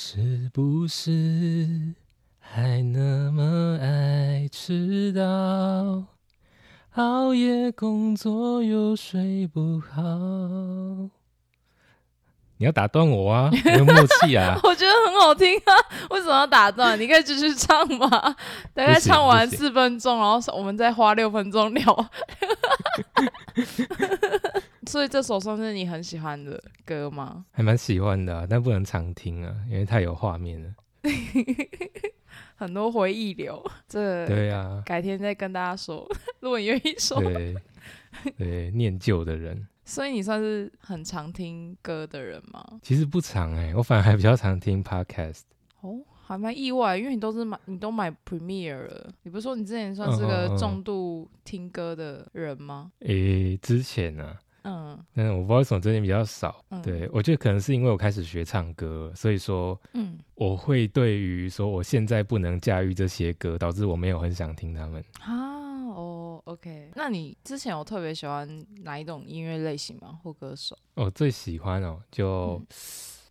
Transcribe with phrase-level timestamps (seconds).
[0.00, 1.92] 是不是
[2.38, 6.04] 还那么爱迟到？
[6.94, 10.00] 熬夜工作又睡不好。
[12.58, 14.56] 你要打断我啊，没有默契啊！
[14.62, 15.74] 我觉得很好听啊，
[16.10, 16.96] 为什么要打断？
[16.98, 18.08] 你可以继续唱吗？
[18.72, 21.82] 大概唱完四分钟，然后我们再花六分钟聊。
[24.88, 27.44] 所以这首算是你很喜欢的歌吗？
[27.52, 30.74] 还蛮喜欢的，但不能常听啊，因为太有画面了。
[32.56, 36.08] 很多回忆流，这对呀，改天再跟大家说。
[36.40, 37.54] 如果你愿意说，对
[38.36, 39.68] 对，念旧的人。
[39.84, 42.64] 所以你算是很常听歌的人吗？
[42.82, 45.42] 其实不常哎，我反而还比较常听 podcast。
[45.82, 49.10] 哦，还蛮意外，因为你都是买，你都买 Premiere 了。
[49.22, 52.90] 你不是说你之前算是个重度听歌的人吗？
[53.00, 54.36] 诶，之前呢。
[54.64, 56.64] 嗯，但我不知道为什么最近比较少。
[56.82, 65.02] 对我觉得可能是因为我开始学唱歌，所以说，嗯，我会对于说我现在不能驾驭这些歌，导致我没有很想听他们。
[65.20, 70.18] 啊，哦，OK，那你之前有特别喜欢哪一种音乐类型吗？
[70.22, 70.76] 或歌手？
[70.94, 72.60] 我最喜欢哦，就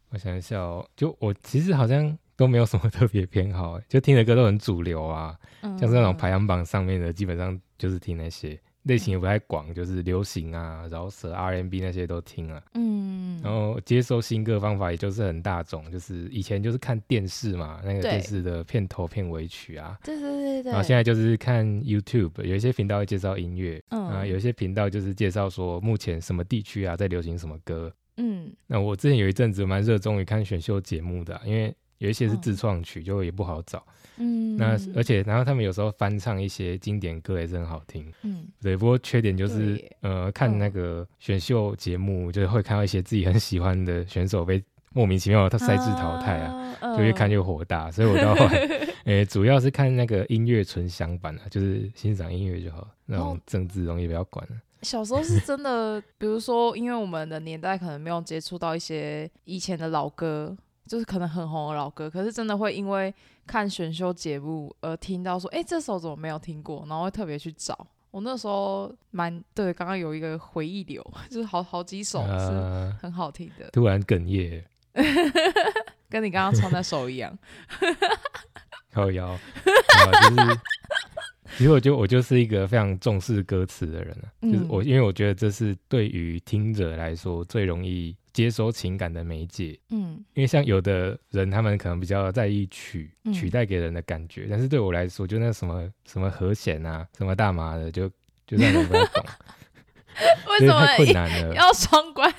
[0.09, 8.59] 我想一下哦，就我其实好像都没有什么 特别偏好，就听的歌都很主流啊，像是那种排行榜上面的，基本上就是听那些。
[8.87, 12.63] 类型也不太广，就是流行啊、饶舌、R&B 那些都听了。
[12.73, 19.97] 嗯，然后接收新歌方法也就是很大众，就是以前就是看电视嘛，那个电视的片头片尾曲啊。
[20.03, 20.71] 对对对对。
[20.71, 27.93] 然后现在就是看 YouTube，有一些频道会介绍音乐，啊，有一些频道就是介绍说目前什么地区啊在流行什么歌。
[28.17, 33.83] 嗯，那我之前有一阵子蛮热衷于看选秀节目的，因为有一些是自创曲，就也不好找。
[34.19, 38.75] 嗯，那而且然后他们有时候翻唱一些经典歌也是很好听，嗯， 对。
[38.75, 47.91] 不过缺点就是呃，看那个选秀节目，就是会看到一些自己很喜欢的选手被莫名其妙的赛制淘汰啊，就越看越火大。
[47.91, 48.67] 所以我到后来，
[49.05, 54.55] 诶，主要是看那个音乐纯享版啊，就是欣赏音乐就好，那种政治容易不要管了。
[54.81, 60.57] 小时候是真的，比如说，因为我们的年代可能没有接触到一些以前的老歌。
[60.87, 63.13] 就是可能很红的老歌，可是真的会因为
[63.45, 66.85] 看选秀节目而听到说，哎，这首怎么没有听过？
[66.87, 67.87] 然后会特别去找。
[68.09, 73.69] 我那时候蛮对，刚刚有一个回忆流， 就是好好几首是很好听的。
[73.71, 74.63] 突然哽咽，
[76.09, 77.37] 跟你刚刚唱那首一样。
[78.91, 80.59] 靠腰，就是，
[81.57, 88.15] 其实我觉得我就是一个非常重视歌词的人啊，就是我，因为我觉得这是对于听者来说最容易。
[88.37, 98.07] 接收情感的媒介，嗯，因为像有的人，他们可能比较在意曲曲带给人的感觉，但是对我来说，就那什么什么和弦啊，什么大麻的，就
[98.45, 99.25] 就让人不太懂，
[100.51, 100.85] 为什么？
[100.85, 101.55] 太困难了？
[101.57, 102.31] 要双关。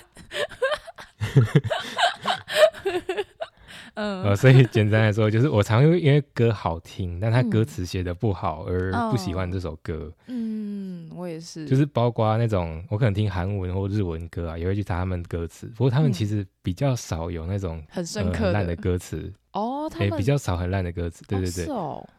[3.99, 10.13] 嗯，呃，所以简单来说，就是我常会因为歌好听，但他歌词写的不好而不喜欢这首歌。
[10.29, 19.33] 嗯，我也是，就是包括那种我可能听韩文或日文歌啊，也会去查他们歌词，不过他们其实比较少有那种很深刻烂的歌词。
[19.53, 21.67] 哦，他们比较少很烂的歌词，对对对，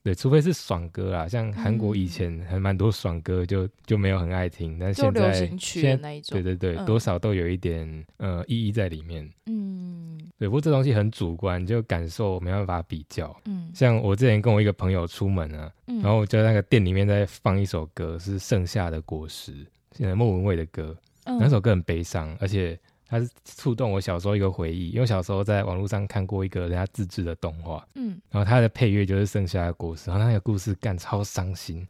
[0.03, 7.87] 对，除非是爽歌啦，像韩国以前还蛮多爽歌，就就没有很爱听，但现在现在对对对，多少都有一点
[8.17, 9.98] 呃意义在里面，嗯，
[10.39, 19.51] 对，不过这东西很主观，就感受没办法比较，嗯，像我之前跟我一个朋友出门啊，然后就在那个店里面在放一首歌，是《盛夏的果实》，
[19.91, 22.79] 现在莫文蔚的歌，那首歌很悲伤，而且。
[23.11, 31.83] 它是触动我小时候一个回忆，因为小时候在网络上看过一个人家自制的动画，嗯，然后它的配乐就是盛夏的果实，然后那个故事干超伤心，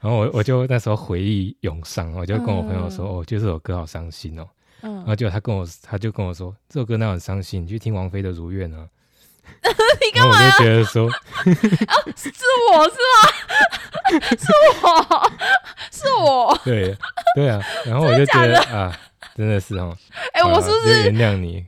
[0.00, 4.48] 然后我我就那时候回忆涌上，我就跟我朋友说，哦，就这首歌好伤心哦，
[4.84, 8.86] 嗯，然后结果他跟我他就跟我说，这首歌那很伤心，你去听王菲的《如愿》啊，
[9.64, 10.36] 你干嘛？
[10.36, 12.30] 我就觉得说， 啊，是
[12.72, 13.18] 我是吗？
[14.38, 14.46] 是
[14.84, 15.32] 我
[15.90, 16.96] 是我，对
[17.34, 18.96] 对啊，然后我就觉得啊。
[19.34, 19.96] 真的是哦，
[20.32, 21.66] 哎，我是不是原谅你？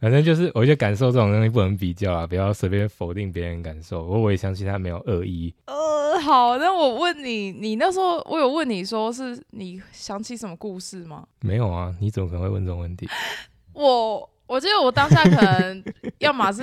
[0.00, 4.04] 反正就是，我就感受这种东西不能比较啊，不要随便否定别人感受。
[4.04, 5.52] 我我也相信他没有恶意。
[5.66, 5.74] 呃，
[6.20, 11.26] 好，那我问你，你那时候我有问你说，是你想起什么故事吗？
[11.40, 13.08] 没有啊，你怎么可能会问这种问题？
[13.72, 15.84] 我我记得我当下可能
[16.18, 16.62] 要么是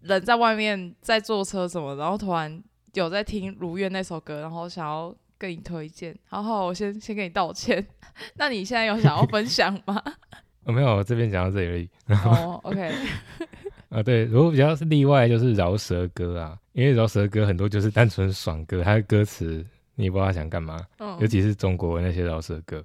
[0.00, 2.62] 人在外面在坐车什么，然后突然
[2.94, 5.14] 有在听《如愿》那首歌，然后想要。
[5.38, 7.86] 跟你推荐，好好，我先先跟你道歉。
[8.36, 10.02] 那你现在有想要分享吗？
[10.64, 11.86] 我没有，我这边讲到这里而已。
[12.24, 12.90] 哦，OK。
[13.96, 19.64] 啊，对，如果比较是例外，就是饶舌歌啊，因为饶舌歌很多就是单纯爽歌，它的歌词
[19.94, 20.78] 你也不知道想干嘛。
[20.98, 21.16] 嗯。
[21.18, 22.84] 尤其是中国那些饶舌歌。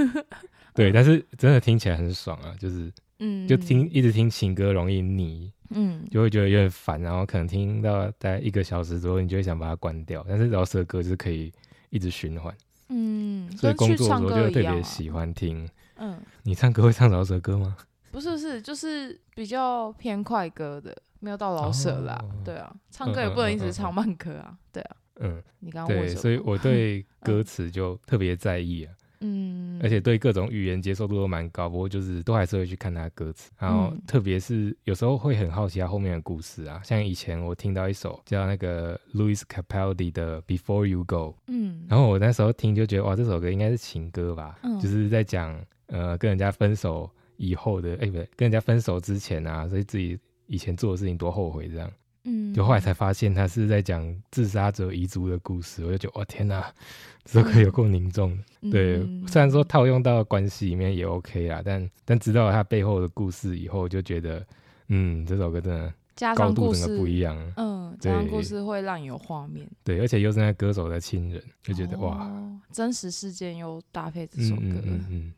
[0.74, 10.22] 对，但是真的听起来很爽啊，就是嗯，就听一直听情歌容易腻，嗯，就会觉得有点烦，然后可能听到大概一个小时左右，你就会想把它关掉。
[10.28, 11.50] 但是饶舌歌就是可以
[11.88, 12.54] 一直循环，
[12.90, 15.66] 嗯，所以工作的时候就特别喜欢听。
[15.96, 17.74] 嗯，你唱歌会唱饶舌歌吗？
[18.16, 22.18] 不是不，是就是比较偏快歌的，没有到老舍啦。
[22.42, 24.56] 对啊，唱歌也不能一直唱慢歌啊。
[24.72, 28.94] 对啊，嗯，你刚刚对，所以我对歌词就特别在意啊。
[29.20, 36.80] 嗯，而且对各种语言接受度都蛮高，不过就是都还是会去看他歌词，然后特别是有时候会很好奇他后面的故事啊。
[36.82, 45.58] 像以前我听到一首叫那个 Louis Capaldi 的 Before You Go，嗯，然后我那时候听就觉得哇，这首歌应该是情歌吧，就是在讲
[45.88, 51.90] 呃跟人家分手以后的，哎不对，跟人家分手之前啊，所以自己以前做的事情多后悔这样。
[52.28, 56.72] 嗯，就后来才发现他是在讲自杀者遗族的故事，我就觉得哇天哪，
[57.24, 58.70] 这首歌有够凝重的。
[58.72, 64.44] 对，虽然说套用到关系里面也 OK 啦，但但知道他背后的故事以后，就觉得
[64.88, 67.36] 嗯，这首歌真的高度整个不一样。
[67.56, 69.64] 嗯，加上故事会让你有画面。
[69.84, 72.28] 对，而且又是那歌手的亲人，就觉得哇，
[72.72, 74.62] 真实事件又搭配这首歌。
[74.62, 75.32] 嗯嗯嗯嗯，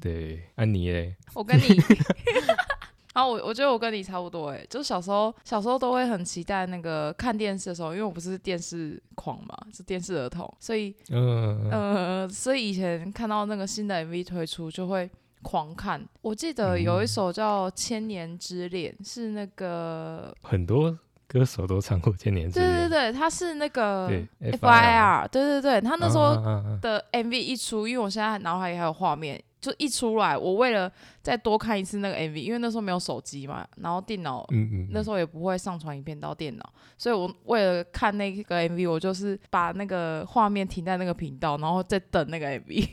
[0.00, 1.62] 对，安妮嘞，我跟你。
[3.16, 16.06] 然后我我觉得我跟你差不多哎，就是小时候小时候都会很期待那个看电视的时候，因为我不是电视狂嘛，是电视儿童，所以嗯呃，所以以前看到那个新的 MV 推出就会狂看。
[16.20, 22.70] 我记得有一首叫《千年之恋》，是那个很多歌手都唱过《千年之恋》。
[22.74, 24.08] 对对对，他是那个
[24.40, 26.34] FIR，对对对，他那时候
[26.80, 29.42] 的 MV 一出，因为我现在脑海里还有画面。
[29.58, 30.92] 就一出来，我为了
[31.22, 34.46] 再多看一次那个 MV，因为那时候没有手机嘛，然后电脑
[34.92, 42.88] 那时候也不会上传影片到电脑，所以我为了看那个 MV，我就是把那个画面停在那个频道，然后再等那个 MV，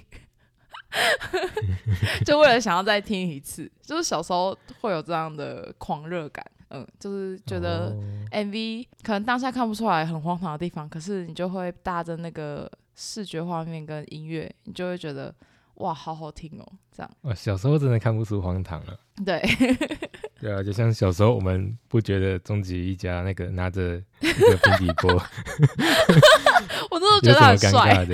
[2.25, 3.71] 就为了想要再听一次。
[3.81, 7.95] 就是小时候会有这样的狂热感，嗯，就是觉得
[8.31, 15.33] MV 可能当下看不出来很荒唐的地方，可是你就会搭着那个视觉画面跟音乐，你就会觉得。
[15.77, 16.73] 哇，好好听哦！
[16.95, 18.95] 这样，啊，小时候真的看不出荒唐了。
[19.25, 19.41] 对，
[20.39, 25.11] 对啊，就像小时候我们不觉得终极一家那个拿着一个平底锅，
[26.91, 28.05] 我真的觉得很帅。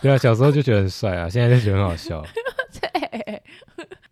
[0.00, 2.24] 对啊，小时候就觉得很帅啊，现在就觉得很好笑。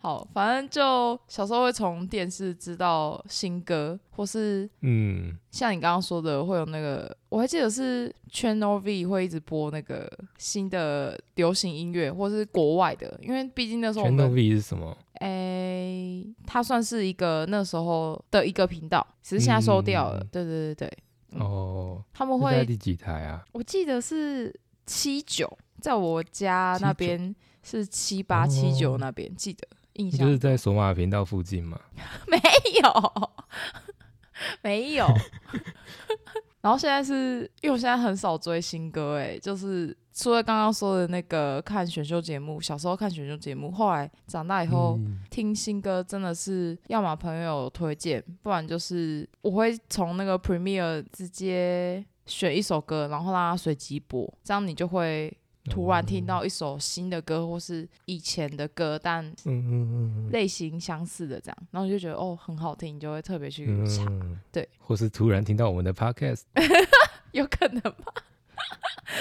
[0.06, 0.08] 对。
[0.08, 10.08] 好，反正就小时候会从电视知道新歌，或是嗯，像你刚刚说的，会有那个，我还记得是 Channel V 会一直播那个
[10.38, 14.96] 新的流行音乐，或是国外的，因为毕竟那时候 Channel V 是什么？
[15.14, 20.24] 哎，它算是一个那时候的一个频道，只是现在收掉了。
[20.30, 20.98] 对对对对。
[21.40, 22.00] 哦。
[22.12, 23.44] 他们会第几台啊？
[23.50, 24.54] 我记得是
[24.86, 25.50] 七九，
[25.80, 29.66] 在我家那边是七八七九那边，记得。
[30.10, 31.78] 就是在索马频道附近吗？
[32.28, 32.38] 没
[32.82, 33.12] 有，
[34.62, 35.06] 没有。
[36.60, 44.98] 然后现在是因为我现在很少追新歌，哎，就是除了刚刚说的那个看选秀节目，小时候看选秀节目，后来长大以后
[45.30, 55.32] 听新歌，真的是要么朋友推荐，不然就是我会从那个 Premiere 直接选一首歌，然后让它随机播，这样你就会。
[55.70, 59.34] 突然听到一首新的歌，或是以前的歌，但
[60.30, 64.38] 类型相似的这样，然后就觉得哦很好听，你就会特别去唱。
[64.52, 66.42] 对，或是突然听到我们的 podcast，
[67.32, 68.12] 有可能吗？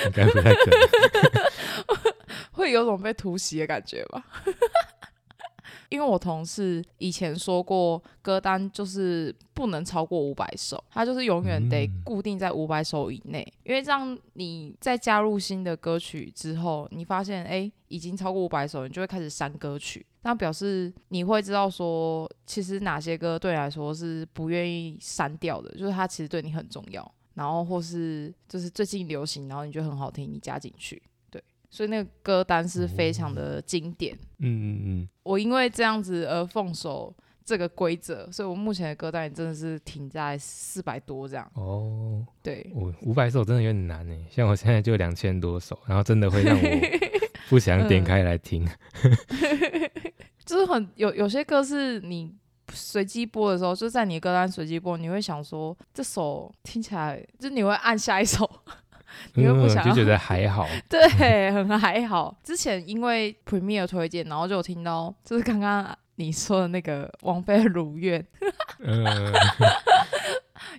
[0.06, 2.14] 应该不太可能，
[2.52, 4.26] 会有种被突袭的感觉吧。
[5.90, 13.46] 因为我同事以前说过，歌单就是不能超过五百首，它就是永远得固定在五百首以内。
[13.64, 20.06] 因为这样，你在加入新的歌曲之后，你发现哎已经超过五百首，你就会开始删歌曲。
[20.24, 27.10] 那表示你会知道说，其实哪些歌对你来说是不愿意删掉的，就是它其实对你很重要。
[27.36, 31.02] 然后或是就是最近流行，然后你觉得很好听，你加进去。
[31.70, 34.16] 所以那个歌单是非常的经典。
[34.40, 35.10] 嗯嗯嗯。
[35.24, 41.50] 我因为这样子而奉守这个规则，所以我目前的歌单也真的是停在四百多这样。
[41.56, 42.26] 哦。
[42.42, 42.70] 对。
[42.74, 46.70] 我五百首真的有点难诶，像我现在就两千多首，然后真的会让我
[47.50, 48.68] 不想点开来听。
[50.46, 52.32] 就是很有有些歌是你
[52.72, 58.48] 随机播的时候，就在你的歌单随机播，你会想说这首听起来，就你会按下一首。
[59.34, 62.36] 你会不想就觉得还好， 对，很还好。
[62.44, 68.26] 之前因为 Premier 推荐，然后就有听到，就是刚刚你说的那个王菲《如愿》，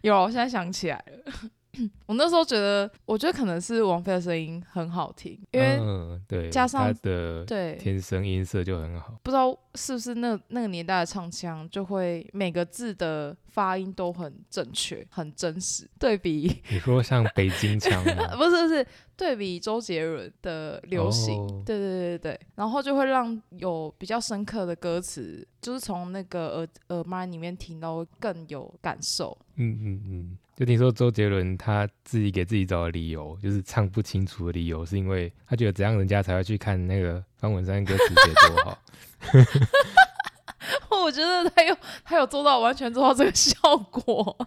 [0.03, 1.33] 有，我现在想起来了。
[2.07, 5.79] 我那时候觉得，我觉得可能是王菲的声音很好听，因为
[6.27, 9.19] 对加上她的对天生音色就很好。
[9.23, 15.89] 不知道是不是那那个年代的唱腔，就会每个字的发音都很正确、很真实。
[15.99, 18.37] 对比你说像北京腔吗？
[18.37, 29.37] 不 是不是，对比周杰伦的流行，对对对对对，然后就会让有比较深刻的歌词，就是从那个耳耳麦里面听到更有感受。
[29.55, 30.39] 嗯嗯嗯。
[30.55, 38.79] 就听说周杰伦他自己给自己找的理由，就是唱不清楚的理由，是因为他觉得怎样人家才会去看那个方文山歌词写多好。
[40.91, 43.55] 我觉得他有他有做到完全做到这个效
[43.91, 44.37] 果。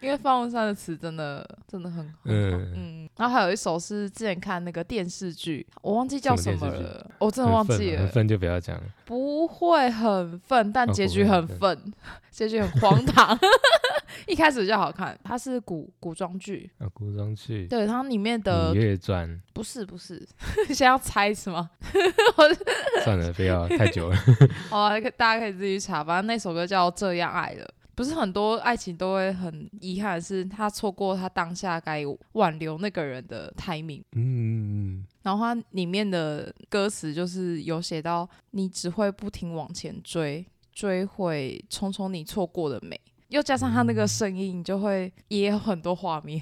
[0.00, 8.02] 因为方文山的词真的真的很嗯嗯，然后还有一首是之前看那个电视剧，我忘记叫什么了，我真的忘记了。
[8.02, 8.82] 很愤就不要讲了。
[9.06, 11.92] 不会很愤，但结局很愤，
[12.30, 13.36] 结局很荒唐。
[14.26, 17.66] 一开始就好看，它是古古装剧啊，古装剧。
[17.66, 20.26] 对，它里面的《月传》不是不是，
[20.68, 21.70] 现在要猜是吗？
[23.04, 24.16] 算了，不要太久了。
[24.70, 26.02] 好，大家可以自己查。
[26.02, 27.64] 反正那首歌叫《这样爱了》。
[27.96, 32.02] 不是很多爱情都会很遗憾，是他错过他当下该
[32.32, 34.02] 挽留那个人的 timing。
[34.16, 43.00] 嗯，然后它里面的歌词就是有写到，你只会不停往前追，追回匆匆你错过的美。
[43.34, 46.40] 又加上他那个声音，就会也有很多画面。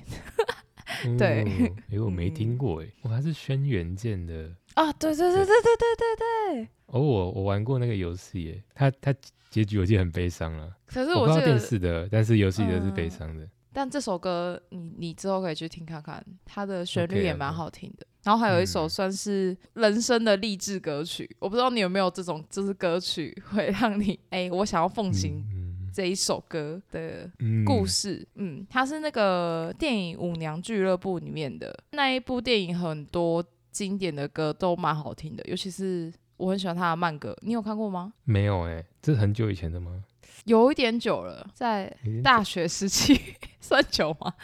[1.19, 6.69] 对，哎，我没听过哎，我还是轩辕剑的啊，对对对对对对对对。
[6.87, 9.15] 哦，我我玩过那个游戏，耶，它它。
[9.53, 13.47] 结局我记得很悲伤了，可是我记得电视的，但是游戏的是悲伤的。
[13.71, 18.07] 但这首歌你你之后可以去听看看，它的旋律也蛮好听的。
[18.23, 25.45] 然后还有一首算是人生的励志歌曲，我不知道你有没有这种，就是歌曲会让你哎，我想要奉行
[25.93, 27.31] 这一首歌的
[27.65, 28.27] 故事。
[28.37, 36.13] 嗯，它是那个电影《舞娘俱乐部》里面的那一部电影，很多经典的歌都蛮好听的，尤其是。
[36.39, 38.13] 我很喜欢他的慢歌，你有看过吗？
[38.25, 40.03] 没有哎，这是很久以前的吗？
[40.45, 43.17] 有一点久了，在大学时期
[43.61, 44.35] 算久吗？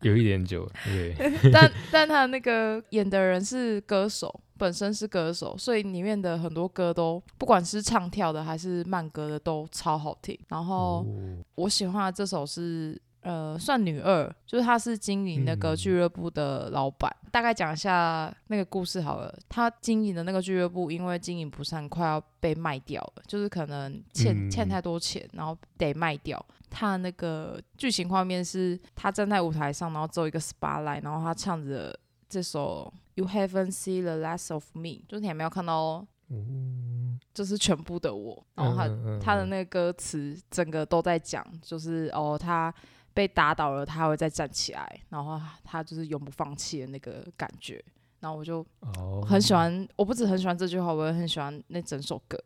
[0.00, 1.14] 有一点久，对。
[1.52, 10.38] 但但他那个演的人是歌手，本身是歌手，所以里面的很多歌都不管是唱跳的还是慢歌的都超好听。
[10.48, 11.04] 然后
[11.54, 13.00] 我喜欢的这首是。
[13.22, 17.14] 呃，算女二，就是她是经营那个俱乐部的老板。
[17.30, 19.38] 大概讲一下那个故事好了。
[19.46, 26.42] 她经营的那个俱乐部，因为经营不善，快要被卖掉了，就是可能欠欠太多钱，然后得卖掉。
[26.70, 31.94] 她那个剧情画面是她站在舞台上，然后做一个 spotlight，然后她唱着
[32.26, 32.90] 这首
[33.20, 36.08] You Haven't Seen the Last of Me，就是你还没有看到哦，
[37.34, 38.46] 就是全部的我。
[38.54, 38.88] 然后他
[39.20, 42.74] 他的那个歌词整个都在讲，就是哦他。
[43.12, 47.84] 被打倒了，他会再站起来，然后他就是永不放弃的那个感觉。
[48.20, 48.64] 然后我就
[49.26, 52.38] 很喜欢，我不止很喜欢这句话，我也很喜欢那整首歌。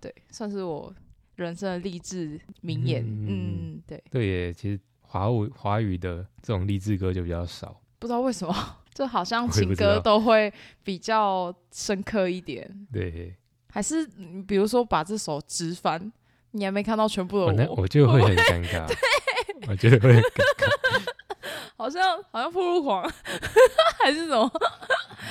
[0.00, 0.92] 对，算是我
[1.36, 3.04] 人生的励志名言。
[3.06, 4.02] 嗯，对。
[4.10, 8.54] 对耶，其实华语华语的这种励志歌就比较少，不知道为什么，
[8.96, 10.50] 就好像情歌都会
[10.82, 12.66] 比较深刻一点。
[12.90, 13.36] 对，
[13.70, 14.06] 还是
[14.48, 16.10] 比如说把这首直翻，
[16.52, 18.86] 你还没看到全部的我， 我就会很尴尬。
[18.86, 18.96] 对
[19.68, 21.02] 我觉得会尴尬，
[21.76, 23.06] 好像好像铺路狂
[24.02, 24.50] 还是什么？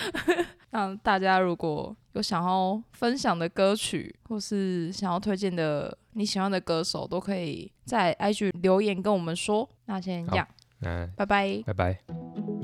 [0.70, 9.68] 那大家如果有想要分享的歌曲，或是想要推荐的你喜欢的歌手，都可以在 IG 留言跟我们说。
[9.86, 10.48] 那先这样，
[10.82, 12.55] 嗯，拜拜，拜拜。